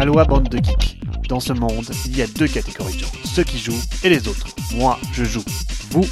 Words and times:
Aloha 0.00 0.24
bande 0.24 0.48
de 0.48 0.56
geeks. 0.56 0.98
Dans 1.28 1.40
ce 1.40 1.52
monde, 1.52 1.84
il 2.06 2.16
y 2.16 2.22
a 2.22 2.26
deux 2.26 2.48
catégories 2.48 2.94
de 2.94 3.00
gens, 3.00 3.12
ceux 3.22 3.44
qui 3.44 3.58
jouent 3.58 3.82
et 4.02 4.08
les 4.08 4.28
autres. 4.28 4.46
Moi, 4.74 4.98
je 5.12 5.24
joue. 5.24 5.44
Vous, 5.90 6.06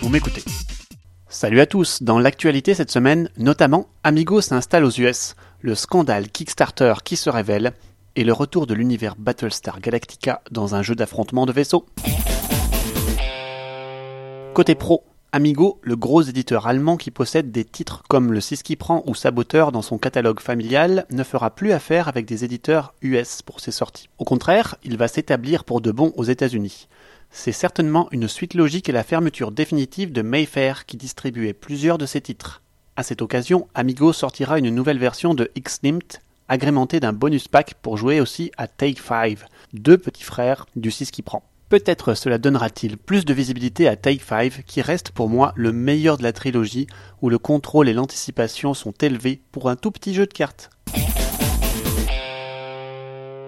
vous 0.00 0.08
m'écoutez. 0.08 0.42
Salut 1.28 1.60
à 1.60 1.66
tous, 1.66 2.02
dans 2.02 2.18
l'actualité 2.18 2.74
cette 2.74 2.90
semaine, 2.90 3.30
notamment, 3.36 3.86
Amigo 4.02 4.40
s'installe 4.40 4.84
aux 4.84 4.90
US, 4.90 5.36
le 5.60 5.76
scandale 5.76 6.30
Kickstarter 6.30 6.94
qui 7.04 7.14
se 7.14 7.30
révèle, 7.30 7.74
et 8.16 8.24
le 8.24 8.32
retour 8.32 8.66
de 8.66 8.74
l'univers 8.74 9.14
Battlestar 9.16 9.78
Galactica 9.78 10.42
dans 10.50 10.74
un 10.74 10.82
jeu 10.82 10.96
d'affrontement 10.96 11.46
de 11.46 11.52
vaisseaux. 11.52 11.86
Côté 14.52 14.74
pro, 14.74 15.04
Amigo, 15.34 15.80
le 15.80 15.96
gros 15.96 16.20
éditeur 16.20 16.66
allemand 16.66 16.98
qui 16.98 17.10
possède 17.10 17.50
des 17.50 17.64
titres 17.64 18.02
comme 18.06 18.34
le 18.34 18.40
6 18.42 18.62
qui 18.62 18.76
prend 18.76 19.02
ou 19.06 19.14
Saboteur 19.14 19.72
dans 19.72 19.80
son 19.80 19.96
catalogue 19.96 20.40
familial, 20.40 21.06
ne 21.10 21.24
fera 21.24 21.48
plus 21.48 21.72
affaire 21.72 22.06
avec 22.06 22.26
des 22.26 22.44
éditeurs 22.44 22.92
US 23.00 23.40
pour 23.40 23.60
ses 23.60 23.70
sorties. 23.70 24.10
Au 24.18 24.24
contraire, 24.24 24.76
il 24.84 24.98
va 24.98 25.08
s'établir 25.08 25.64
pour 25.64 25.80
de 25.80 25.90
bon 25.90 26.12
aux 26.16 26.24
États-Unis. 26.24 26.86
C'est 27.30 27.50
certainement 27.50 28.08
une 28.12 28.28
suite 28.28 28.52
logique 28.52 28.90
à 28.90 28.92
la 28.92 29.04
fermeture 29.04 29.52
définitive 29.52 30.12
de 30.12 30.20
Mayfair 30.20 30.84
qui 30.84 30.98
distribuait 30.98 31.54
plusieurs 31.54 31.96
de 31.96 32.04
ses 32.04 32.20
titres. 32.20 32.60
À 32.96 33.02
cette 33.02 33.22
occasion, 33.22 33.68
Amigo 33.74 34.12
sortira 34.12 34.58
une 34.58 34.68
nouvelle 34.68 34.98
version 34.98 35.32
de 35.32 35.50
X-Limped 35.54 36.18
agrémentée 36.48 37.00
d'un 37.00 37.14
bonus 37.14 37.48
pack 37.48 37.72
pour 37.80 37.96
jouer 37.96 38.20
aussi 38.20 38.52
à 38.58 38.66
Take 38.66 39.00
5, 39.00 39.38
deux 39.72 39.96
petits 39.96 40.24
frères 40.24 40.66
du 40.76 40.90
6 40.90 41.10
qui 41.10 41.22
prend. 41.22 41.42
Peut-être 41.72 42.12
cela 42.12 42.36
donnera-t-il 42.36 42.98
plus 42.98 43.24
de 43.24 43.32
visibilité 43.32 43.88
à 43.88 43.96
Take 43.96 44.20
5 44.22 44.62
qui 44.66 44.82
reste 44.82 45.10
pour 45.10 45.30
moi 45.30 45.54
le 45.56 45.72
meilleur 45.72 46.18
de 46.18 46.22
la 46.22 46.34
trilogie 46.34 46.86
où 47.22 47.30
le 47.30 47.38
contrôle 47.38 47.88
et 47.88 47.94
l'anticipation 47.94 48.74
sont 48.74 48.92
élevés 49.00 49.40
pour 49.52 49.70
un 49.70 49.76
tout 49.76 49.90
petit 49.90 50.12
jeu 50.12 50.26
de 50.26 50.34
cartes. 50.34 50.68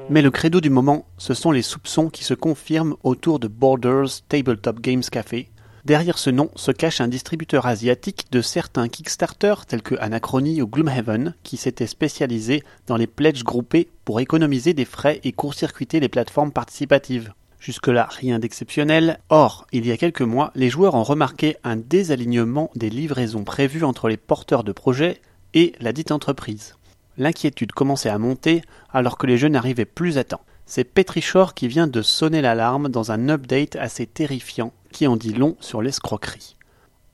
Mais 0.09 0.23
le 0.23 0.31
credo 0.31 0.63
du 0.63 0.71
moment, 0.71 1.05
ce 1.19 1.35
sont 1.35 1.51
les 1.51 1.61
soupçons 1.61 2.09
qui 2.09 2.25
se 2.25 2.33
confirment 2.33 2.97
autour 3.03 3.41
de 3.41 3.47
Borders 3.47 4.09
Tabletop 4.27 4.81
Games 4.81 5.03
Café. 5.03 5.51
Derrière 5.85 6.17
ce 6.17 6.31
nom 6.31 6.51
se 6.57 6.71
cache 6.71 7.03
un 7.03 7.09
distributeur 7.09 7.67
asiatique 7.67 8.29
de 8.33 8.41
certains 8.41 8.89
Kickstarter 8.89 9.55
tels 9.69 9.83
que 9.83 9.97
Anachrony 10.01 10.63
ou 10.63 10.67
Gloomhaven 10.67 11.35
qui 11.43 11.59
s'était 11.59 11.87
spécialisé 11.87 12.63
dans 12.87 12.97
les 12.97 13.07
pledges 13.07 13.45
groupés 13.45 13.91
pour 14.07 14.19
économiser 14.21 14.73
des 14.73 14.87
frais 14.87 15.21
et 15.25 15.33
court-circuiter 15.33 16.01
les 16.01 16.09
plateformes 16.09 16.53
participatives. 16.53 17.35
Jusque-là, 17.65 18.07
rien 18.11 18.39
d'exceptionnel. 18.39 19.21
Or, 19.31 19.67
il 19.73 19.87
y 19.87 19.91
a 19.91 19.97
quelques 19.97 20.21
mois, 20.21 20.53
les 20.55 20.69
joueurs 20.69 20.97
ont 20.97 21.03
remarqué 21.03 21.57
un 21.65 21.77
désalignement 21.77 22.71
des 22.75 22.91
livraisons 22.91 23.43
prévues 23.43 23.85
entre 23.85 24.11
les 24.11 24.19
porteurs 24.19 24.65
de 24.65 24.73
projets 24.73 25.23
et 25.55 25.73
la 25.81 25.95
dite 25.95 26.11
entreprise. 26.11 26.77
L'inquiétude 27.17 27.73
commençait 27.73 28.11
à 28.11 28.19
monter 28.19 28.61
alors 28.93 29.17
que 29.17 29.27
les 29.27 29.39
jeux 29.39 29.49
n'arrivaient 29.49 29.87
plus 29.87 30.19
à 30.19 30.25
temps. 30.25 30.43
C'est 30.67 30.85
Petrichor 30.85 31.55
qui 31.55 31.67
vient 31.67 31.87
de 31.87 32.03
sonner 32.03 32.43
l'alarme 32.43 32.91
dans 32.91 33.13
un 33.13 33.31
update 33.31 33.77
assez 33.77 34.07
terrifiant 34.07 34.75
qui 34.93 35.07
en 35.07 35.17
dit 35.17 35.33
long 35.33 35.57
sur 35.61 35.81
l'escroquerie. 35.81 36.57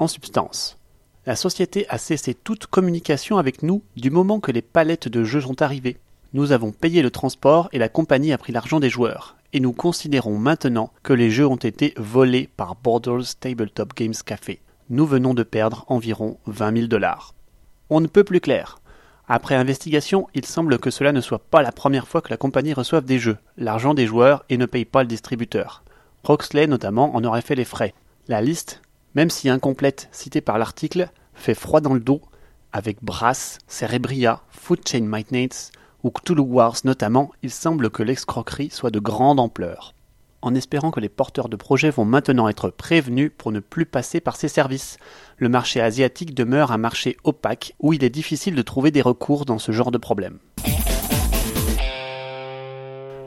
En 0.00 0.08
substance, 0.08 0.78
la 1.26 1.36
société 1.36 1.86
a 1.90 1.96
cessé 1.96 2.34
toute 2.34 2.66
communication 2.66 3.38
avec 3.38 3.62
nous 3.62 3.84
du 3.96 4.10
moment 4.10 4.40
que 4.40 4.50
les 4.50 4.62
palettes 4.62 5.06
de 5.06 5.22
jeux 5.22 5.42
sont 5.42 5.62
arrivées. 5.62 5.98
Nous 6.32 6.50
avons 6.50 6.72
payé 6.72 7.02
le 7.02 7.12
transport 7.12 7.68
et 7.72 7.78
la 7.78 7.88
compagnie 7.88 8.32
a 8.32 8.38
pris 8.38 8.52
l'argent 8.52 8.80
des 8.80 8.90
joueurs 8.90 9.36
et 9.52 9.60
nous 9.60 9.72
considérons 9.72 10.38
maintenant 10.38 10.92
que 11.02 11.12
les 11.12 11.30
jeux 11.30 11.46
ont 11.46 11.56
été 11.56 11.94
volés 11.96 12.48
par 12.56 12.76
Borders 12.76 13.34
Tabletop 13.38 13.94
Games 13.96 14.14
Café. 14.24 14.60
Nous 14.88 15.06
venons 15.06 15.34
de 15.34 15.42
perdre 15.42 15.84
environ 15.88 16.38
20 16.46 16.76
000 16.76 16.86
dollars. 16.86 17.34
On 17.88 18.00
ne 18.00 18.06
peut 18.06 18.24
plus 18.24 18.40
clair. 18.40 18.78
Après 19.28 19.54
investigation, 19.54 20.28
il 20.34 20.44
semble 20.44 20.78
que 20.78 20.90
cela 20.90 21.12
ne 21.12 21.20
soit 21.20 21.38
pas 21.38 21.62
la 21.62 21.72
première 21.72 22.08
fois 22.08 22.20
que 22.20 22.30
la 22.30 22.36
compagnie 22.36 22.72
reçoive 22.72 23.04
des 23.04 23.18
jeux, 23.18 23.38
l'argent 23.56 23.94
des 23.94 24.06
joueurs 24.06 24.44
et 24.48 24.56
ne 24.56 24.66
paye 24.66 24.84
pas 24.84 25.02
le 25.02 25.08
distributeur. 25.08 25.84
Roxley 26.24 26.66
notamment 26.66 27.14
en 27.14 27.24
aurait 27.24 27.40
fait 27.42 27.54
les 27.54 27.64
frais. 27.64 27.94
La 28.28 28.40
liste, 28.40 28.82
même 29.14 29.30
si 29.30 29.48
incomplète 29.48 30.08
citée 30.12 30.40
par 30.40 30.58
l'article, 30.58 31.10
fait 31.34 31.55
froid 31.55 31.80
dans 31.80 31.94
le 31.94 32.00
dos, 32.00 32.20
avec 32.72 33.02
Brass, 33.02 33.58
Cerebria, 33.66 34.42
Food 34.50 34.80
Chain 34.86 35.02
Magnates, 35.02 35.72
ou 36.02 36.11
Cthulhu 36.11 36.42
Wars 36.42 36.77
notamment, 36.84 37.30
il 37.42 37.50
semble 37.50 37.90
que 37.90 38.02
l'escroquerie 38.02 38.70
soit 38.70 38.90
de 38.90 38.98
grande 38.98 39.40
ampleur. 39.40 39.94
En 40.42 40.55
espérant 40.55 40.90
que 40.90 41.00
les 41.00 41.11
porteurs 41.11 41.50
de 41.50 41.56
projets 41.56 41.90
vont 41.90 42.06
maintenant 42.06 42.48
être 42.48 42.70
prévenus 42.70 43.30
pour 43.36 43.52
ne 43.52 43.61
plus 43.61 43.84
passer 43.84 44.20
par 44.20 44.36
ces 44.36 44.48
services. 44.48 44.96
Le 45.36 45.50
marché 45.50 45.80
asiatique 45.83 46.34
demeure 46.34 46.72
un 46.72 46.78
marché 46.78 47.18
opaque 47.24 47.74
où 47.78 47.92
il 47.92 48.02
est 48.05 48.10
difficile 48.10 48.55
de 48.55 48.62
trouver 48.62 48.90
des 48.90 49.02
recours 49.02 49.44
dans 49.44 49.58
ce 49.58 49.72
genre 49.72 49.90
de 49.90 49.98
problème. 49.98 50.39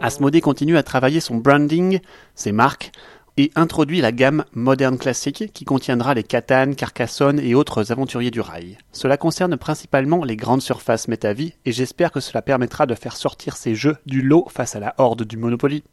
Asmodée 0.01 0.41
continue 0.41 0.75
à 0.75 0.83
travailler 0.83 1.19
son 1.19 1.37
branding, 1.37 1.99
ses 2.35 2.51
marques, 2.51 2.91
et 3.37 3.51
introduit 3.55 4.01
la 4.01 4.11
gamme 4.11 4.45
Modern 4.53 4.97
Classic 4.97 5.51
qui 5.53 5.65
contiendra 5.65 6.13
les 6.13 6.23
Catan, 6.23 6.73
Carcassonne 6.73 7.39
et 7.39 7.55
autres 7.55 7.91
aventuriers 7.91 8.31
du 8.31 8.41
rail. 8.41 8.77
Cela 8.91 9.17
concerne 9.17 9.57
principalement 9.57 10.23
les 10.23 10.35
grandes 10.35 10.61
surfaces 10.61 11.07
Metavi 11.07 11.53
et 11.65 11.71
j'espère 11.71 12.11
que 12.11 12.19
cela 12.19 12.41
permettra 12.41 12.85
de 12.85 12.95
faire 12.95 13.15
sortir 13.15 13.55
ces 13.55 13.75
jeux 13.75 13.97
du 14.05 14.21
lot 14.21 14.47
face 14.49 14.75
à 14.75 14.79
la 14.79 14.93
horde 14.97 15.23
du 15.23 15.37
Monopoly. 15.37 15.83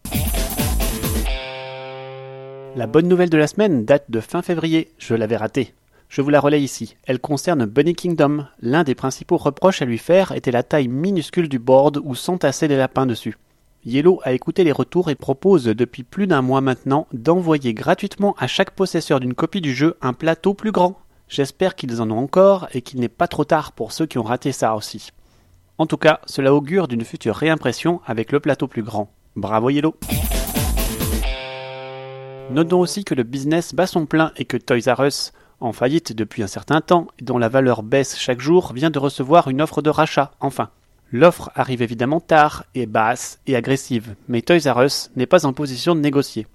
La 2.76 2.86
bonne 2.86 3.08
nouvelle 3.08 3.30
de 3.30 3.38
la 3.38 3.46
semaine 3.46 3.84
date 3.84 4.10
de 4.10 4.20
fin 4.20 4.42
février, 4.42 4.92
je 4.98 5.14
l'avais 5.14 5.36
ratée. 5.36 5.74
Je 6.08 6.22
vous 6.22 6.30
la 6.30 6.40
relais 6.40 6.60
ici. 6.60 6.96
Elle 7.06 7.20
concerne 7.20 7.66
Bunny 7.66 7.94
Kingdom. 7.94 8.46
L'un 8.60 8.82
des 8.82 8.96
principaux 8.96 9.36
reproches 9.36 9.80
à 9.80 9.84
lui 9.84 9.98
faire 9.98 10.32
était 10.32 10.50
la 10.50 10.64
taille 10.64 10.88
minuscule 10.88 11.48
du 11.48 11.60
board 11.60 12.00
où 12.02 12.14
s'entassaient 12.16 12.68
les 12.68 12.76
lapins 12.76 13.06
dessus. 13.06 13.36
Yellow 13.86 14.20
a 14.24 14.32
écouté 14.32 14.62
les 14.62 14.72
retours 14.72 15.08
et 15.08 15.14
propose 15.14 15.64
depuis 15.64 16.02
plus 16.02 16.26
d'un 16.26 16.42
mois 16.42 16.60
maintenant 16.60 17.06
d'envoyer 17.14 17.72
gratuitement 17.72 18.36
à 18.38 18.46
chaque 18.46 18.72
possesseur 18.72 19.20
d'une 19.20 19.32
copie 19.32 19.62
du 19.62 19.74
jeu 19.74 19.96
un 20.02 20.12
plateau 20.12 20.52
plus 20.52 20.70
grand. 20.70 21.00
J'espère 21.28 21.74
qu'ils 21.74 22.02
en 22.02 22.10
ont 22.10 22.19
encore 22.19 22.69
et 22.74 22.82
qu'il 22.82 23.00
n'est 23.00 23.08
pas 23.08 23.26
trop 23.26 23.44
tard 23.44 23.72
pour 23.72 23.92
ceux 23.92 24.04
qui 24.04 24.19
ont 24.19 24.22
raté 24.22 24.52
ça 24.52 24.74
aussi. 24.74 25.12
En 25.78 25.86
tout 25.86 25.96
cas, 25.96 26.20
cela 26.26 26.52
augure 26.52 26.88
d'une 26.88 27.04
future 27.04 27.34
réimpression 27.34 28.02
avec 28.04 28.32
le 28.32 28.40
plateau 28.40 28.66
plus 28.66 28.82
grand. 28.82 29.10
Bravo 29.34 29.70
Yellow 29.70 29.94
Notons 32.50 32.80
aussi 32.80 33.04
que 33.04 33.14
le 33.14 33.22
business 33.22 33.74
bat 33.74 33.86
son 33.86 34.04
plein 34.04 34.32
et 34.36 34.44
que 34.44 34.58
Toys 34.58 34.92
R 34.92 35.04
Us, 35.04 35.32
en 35.58 35.72
faillite 35.72 36.12
depuis 36.12 36.42
un 36.42 36.48
certain 36.48 36.82
temps 36.82 37.06
et 37.19 37.24
dont 37.24 37.38
la 37.38 37.48
valeur 37.48 37.82
baisse 37.82 38.19
chaque 38.19 38.40
jour, 38.40 38.74
vient 38.74 38.90
de 38.90 38.98
recevoir 38.98 39.48
une 39.48 39.62
offre 39.62 39.80
de 39.80 39.88
rachat, 39.88 40.32
enfin. 40.40 40.69
L'offre 41.12 41.50
arrive 41.56 41.82
évidemment 41.82 42.21
tard 42.21 42.65
et 42.75 42.87
basse 42.87 43.41
et 43.48 43.56
agressive, 43.56 44.15
mais 44.28 44.43
Toys 44.43 44.72
R 44.72 44.82
Us 44.82 45.10
n'est 45.16 45.26
pas 45.26 45.44
en 45.44 45.53
position 45.53 45.97
de 45.97 46.00
négocier. 46.00 46.47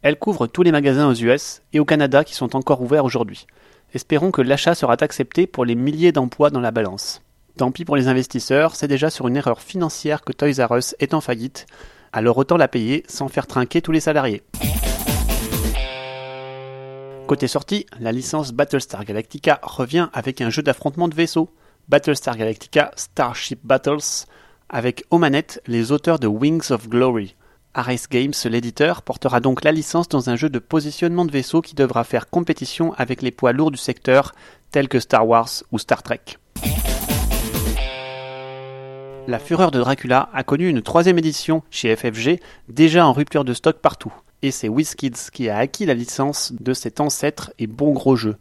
Elle 0.00 0.18
couvre 0.18 0.46
tous 0.46 0.62
les 0.62 0.72
magasins 0.72 1.08
aux 1.08 1.14
US 1.14 1.60
et 1.74 1.80
au 1.80 1.84
Canada 1.84 2.24
qui 2.24 2.34
sont 2.34 2.56
encore 2.56 2.80
ouverts 2.80 3.04
aujourd'hui. 3.04 3.46
Espérons 3.92 4.30
que 4.30 4.40
l'achat 4.40 4.74
sera 4.74 4.96
accepté 4.98 5.46
pour 5.46 5.66
les 5.66 5.74
milliers 5.74 6.12
d'emplois 6.12 6.48
dans 6.48 6.60
la 6.60 6.70
balance. 6.70 7.20
Tant 7.58 7.70
pis 7.70 7.84
pour 7.84 7.96
les 7.96 8.08
investisseurs, 8.08 8.76
c'est 8.76 8.88
déjà 8.88 9.10
sur 9.10 9.28
une 9.28 9.36
erreur 9.36 9.60
financière 9.60 10.22
que 10.22 10.32
Toys 10.32 10.64
R 10.64 10.76
Us 10.76 10.94
est 11.00 11.12
en 11.12 11.20
faillite, 11.20 11.66
alors 12.12 12.38
autant 12.38 12.56
la 12.56 12.68
payer 12.68 13.04
sans 13.08 13.28
faire 13.28 13.46
trinquer 13.46 13.82
tous 13.82 13.92
les 13.92 14.00
salariés. 14.00 14.42
Côté 17.26 17.46
sortie, 17.46 17.84
la 18.00 18.12
licence 18.12 18.52
Battlestar 18.52 19.04
Galactica 19.04 19.60
revient 19.62 20.08
avec 20.14 20.40
un 20.40 20.48
jeu 20.48 20.62
d'affrontement 20.62 21.08
de 21.08 21.14
vaisseaux. 21.14 21.50
Battlestar 21.88 22.36
Galactica 22.36 22.90
Starship 22.96 23.60
Battles 23.64 24.26
avec 24.68 25.04
aux 25.10 25.16
manettes 25.16 25.62
les 25.66 25.90
auteurs 25.90 26.18
de 26.18 26.26
Wings 26.26 26.70
of 26.70 26.86
Glory. 26.86 27.34
Ares 27.72 28.08
Games, 28.10 28.34
l'éditeur, 28.44 29.00
portera 29.00 29.40
donc 29.40 29.64
la 29.64 29.72
licence 29.72 30.08
dans 30.08 30.28
un 30.28 30.36
jeu 30.36 30.50
de 30.50 30.58
positionnement 30.58 31.24
de 31.24 31.30
vaisseau 31.30 31.62
qui 31.62 31.74
devra 31.74 32.04
faire 32.04 32.28
compétition 32.28 32.92
avec 32.98 33.22
les 33.22 33.30
poids 33.30 33.52
lourds 33.52 33.70
du 33.70 33.78
secteur 33.78 34.32
tels 34.70 34.88
que 34.88 35.00
Star 35.00 35.26
Wars 35.26 35.48
ou 35.72 35.78
Star 35.78 36.02
Trek. 36.02 36.20
La 39.26 39.38
Fureur 39.38 39.70
de 39.70 39.78
Dracula 39.78 40.28
a 40.34 40.42
connu 40.42 40.68
une 40.68 40.82
troisième 40.82 41.18
édition 41.18 41.62
chez 41.70 41.96
FFG, 41.96 42.40
déjà 42.68 43.06
en 43.06 43.14
rupture 43.14 43.44
de 43.44 43.54
stock 43.54 43.78
partout. 43.78 44.12
Et 44.42 44.50
c'est 44.50 44.68
WizKids 44.68 45.30
qui 45.32 45.48
a 45.48 45.56
acquis 45.56 45.86
la 45.86 45.94
licence 45.94 46.52
de 46.60 46.74
cet 46.74 47.00
ancêtre 47.00 47.52
et 47.58 47.66
bon 47.66 47.92
gros 47.92 48.16
jeu. 48.16 48.36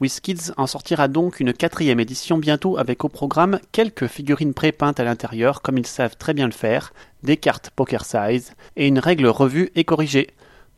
WizKids 0.00 0.52
en 0.56 0.66
sortira 0.66 1.08
donc 1.08 1.40
une 1.40 1.52
quatrième 1.52 2.00
édition 2.00 2.38
bientôt 2.38 2.78
avec 2.78 3.04
au 3.04 3.08
programme 3.08 3.60
quelques 3.72 4.06
figurines 4.06 4.54
pré-peintes 4.54 5.00
à 5.00 5.04
l'intérieur 5.04 5.62
comme 5.62 5.78
ils 5.78 5.86
savent 5.86 6.16
très 6.16 6.34
bien 6.34 6.46
le 6.46 6.52
faire, 6.52 6.92
des 7.22 7.36
cartes 7.36 7.70
poker 7.70 8.04
size 8.04 8.54
et 8.76 8.88
une 8.88 8.98
règle 8.98 9.26
revue 9.26 9.70
et 9.74 9.84
corrigée. 9.84 10.28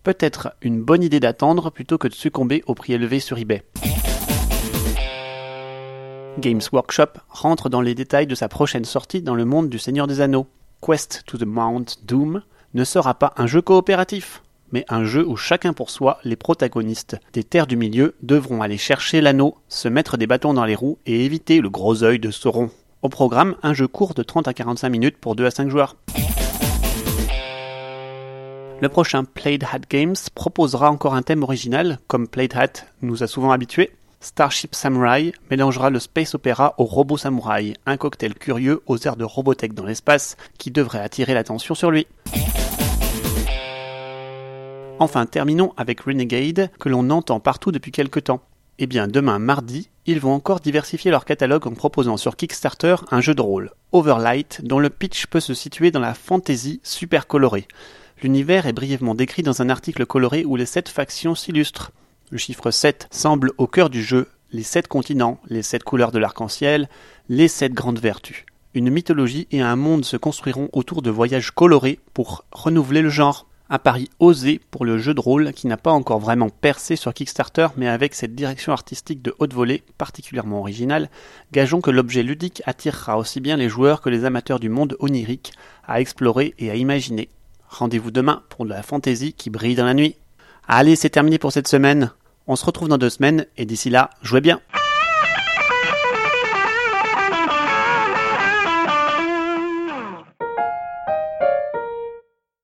Peut-être 0.02 0.54
une 0.60 0.82
bonne 0.82 1.02
idée 1.02 1.20
d'attendre 1.20 1.70
plutôt 1.70 1.96
que 1.96 2.08
de 2.08 2.14
succomber 2.14 2.62
au 2.66 2.74
prix 2.74 2.92
élevé 2.92 3.20
sur 3.20 3.38
eBay. 3.38 3.62
Games 6.38 6.60
Workshop 6.72 7.20
rentre 7.28 7.68
dans 7.68 7.80
les 7.80 7.94
détails 7.94 8.26
de 8.26 8.34
sa 8.34 8.48
prochaine 8.48 8.84
sortie 8.84 9.22
dans 9.22 9.34
le 9.34 9.44
monde 9.44 9.70
du 9.70 9.78
Seigneur 9.78 10.06
des 10.06 10.20
Anneaux. 10.20 10.46
Quest 10.84 11.22
to 11.26 11.38
the 11.38 11.46
Mount 11.46 11.86
Doom 12.04 12.42
ne 12.74 12.84
sera 12.84 13.14
pas 13.14 13.32
un 13.36 13.46
jeu 13.46 13.62
coopératif 13.62 14.42
mais 14.74 14.84
un 14.88 15.04
jeu 15.04 15.24
où 15.24 15.36
chacun 15.36 15.72
pour 15.72 15.88
soi, 15.88 16.18
les 16.24 16.34
protagonistes 16.34 17.16
des 17.32 17.44
terres 17.44 17.68
du 17.68 17.76
milieu 17.76 18.16
devront 18.22 18.60
aller 18.60 18.76
chercher 18.76 19.20
l'anneau, 19.20 19.54
se 19.68 19.86
mettre 19.86 20.16
des 20.16 20.26
bâtons 20.26 20.52
dans 20.52 20.64
les 20.64 20.74
roues 20.74 20.98
et 21.06 21.24
éviter 21.24 21.60
le 21.60 21.70
gros 21.70 22.02
œil 22.02 22.18
de 22.18 22.32
Sauron. 22.32 22.70
Au 23.00 23.08
programme, 23.08 23.54
un 23.62 23.72
jeu 23.72 23.86
court 23.86 24.14
de 24.14 24.24
30 24.24 24.48
à 24.48 24.52
45 24.52 24.88
minutes 24.88 25.16
pour 25.16 25.36
2 25.36 25.46
à 25.46 25.52
5 25.52 25.70
joueurs. 25.70 25.94
Le 28.80 28.88
prochain 28.88 29.22
Played 29.22 29.62
Hat 29.62 29.82
Games 29.88 30.16
proposera 30.34 30.90
encore 30.90 31.14
un 31.14 31.22
thème 31.22 31.44
original, 31.44 32.00
comme 32.08 32.26
Played 32.26 32.56
Hat 32.56 32.72
nous 33.00 33.22
a 33.22 33.28
souvent 33.28 33.52
habitués. 33.52 33.92
Starship 34.20 34.74
Samurai 34.74 35.34
mélangera 35.52 35.90
le 35.90 36.00
space 36.00 36.34
opéra 36.34 36.74
au 36.78 36.84
robot 36.84 37.16
samouraï, 37.16 37.74
un 37.86 37.96
cocktail 37.96 38.34
curieux 38.34 38.82
aux 38.86 38.98
airs 39.06 39.16
de 39.16 39.24
Robotech 39.24 39.72
dans 39.72 39.86
l'espace 39.86 40.36
qui 40.58 40.72
devrait 40.72 40.98
attirer 40.98 41.32
l'attention 41.32 41.76
sur 41.76 41.92
lui. 41.92 42.08
Enfin, 45.00 45.26
terminons 45.26 45.72
avec 45.76 46.00
Renegade, 46.00 46.70
que 46.78 46.88
l'on 46.88 47.10
entend 47.10 47.40
partout 47.40 47.72
depuis 47.72 47.90
quelque 47.90 48.20
temps. 48.20 48.42
Eh 48.78 48.86
bien, 48.86 49.08
demain 49.08 49.38
mardi, 49.38 49.90
ils 50.06 50.20
vont 50.20 50.32
encore 50.32 50.60
diversifier 50.60 51.10
leur 51.10 51.24
catalogue 51.24 51.66
en 51.66 51.72
proposant 51.72 52.16
sur 52.16 52.36
Kickstarter 52.36 52.96
un 53.10 53.20
jeu 53.20 53.34
de 53.34 53.42
rôle, 53.42 53.72
Overlight, 53.92 54.60
dont 54.64 54.78
le 54.78 54.90
pitch 54.90 55.26
peut 55.26 55.40
se 55.40 55.54
situer 55.54 55.90
dans 55.90 56.00
la 56.00 56.14
fantasy 56.14 56.80
super 56.82 57.26
colorée. 57.26 57.66
L'univers 58.22 58.66
est 58.66 58.72
brièvement 58.72 59.14
décrit 59.14 59.42
dans 59.42 59.62
un 59.62 59.68
article 59.68 60.06
coloré 60.06 60.44
où 60.44 60.56
les 60.56 60.66
sept 60.66 60.88
factions 60.88 61.34
s'illustrent. 61.34 61.92
Le 62.30 62.38
chiffre 62.38 62.70
7 62.70 63.08
semble 63.10 63.52
au 63.58 63.66
cœur 63.66 63.90
du 63.90 64.02
jeu, 64.02 64.28
les 64.52 64.62
sept 64.62 64.88
continents, 64.88 65.40
les 65.48 65.62
sept 65.62 65.82
couleurs 65.82 66.12
de 66.12 66.18
l'arc-en-ciel, 66.18 66.88
les 67.28 67.48
sept 67.48 67.72
grandes 67.72 67.98
vertus. 67.98 68.44
Une 68.74 68.90
mythologie 68.90 69.46
et 69.50 69.60
un 69.60 69.76
monde 69.76 70.04
se 70.04 70.16
construiront 70.16 70.68
autour 70.72 71.02
de 71.02 71.10
voyages 71.10 71.50
colorés 71.50 72.00
pour 72.12 72.44
renouveler 72.50 73.02
le 73.02 73.08
genre. 73.08 73.46
Un 73.70 73.78
pari 73.78 74.10
osé 74.18 74.60
pour 74.70 74.84
le 74.84 74.98
jeu 74.98 75.14
de 75.14 75.20
rôle 75.20 75.54
qui 75.54 75.66
n'a 75.66 75.78
pas 75.78 75.90
encore 75.90 76.18
vraiment 76.18 76.50
percé 76.50 76.96
sur 76.96 77.14
Kickstarter, 77.14 77.68
mais 77.78 77.88
avec 77.88 78.14
cette 78.14 78.34
direction 78.34 78.72
artistique 78.72 79.22
de 79.22 79.34
haute 79.38 79.54
volée 79.54 79.82
particulièrement 79.96 80.60
originale, 80.60 81.08
gageons 81.50 81.80
que 81.80 81.90
l'objet 81.90 82.22
ludique 82.22 82.62
attirera 82.66 83.16
aussi 83.16 83.40
bien 83.40 83.56
les 83.56 83.70
joueurs 83.70 84.02
que 84.02 84.10
les 84.10 84.26
amateurs 84.26 84.60
du 84.60 84.68
monde 84.68 84.96
onirique 84.98 85.54
à 85.86 86.02
explorer 86.02 86.54
et 86.58 86.70
à 86.70 86.74
imaginer. 86.74 87.30
Rendez-vous 87.68 88.10
demain 88.10 88.42
pour 88.50 88.66
de 88.66 88.70
la 88.70 88.82
fantaisie 88.82 89.32
qui 89.32 89.48
brille 89.48 89.76
dans 89.76 89.86
la 89.86 89.94
nuit. 89.94 90.16
Allez, 90.68 90.94
c'est 90.94 91.08
terminé 91.08 91.38
pour 91.38 91.52
cette 91.52 91.68
semaine. 91.68 92.10
On 92.46 92.56
se 92.56 92.66
retrouve 92.66 92.88
dans 92.88 92.98
deux 92.98 93.08
semaines 93.08 93.46
et 93.56 93.64
d'ici 93.64 93.88
là, 93.88 94.10
jouez 94.20 94.42
bien. 94.42 94.60